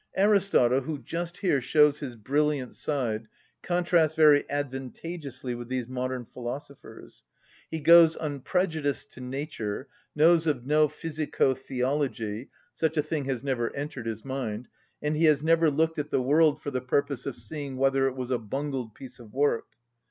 [0.17, 3.27] Aristotle, who just here shows his brilliant side,
[3.61, 7.23] contrasts very advantageously with these modern philosophers.
[7.69, 14.25] He goes unprejudiced to nature, knows of no physico‐theology—such a thing has never entered his
[14.25, 18.15] mind,—and he has never looked at the world for the purpose of seeing whether it
[18.15, 19.67] was a bungled piece of work.